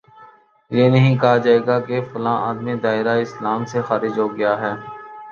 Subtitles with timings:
[0.71, 4.73] یہ نہیں کہا جائے گا کہ فلاں آدمی دائرۂ اسلام سے خارج ہو گیا ہے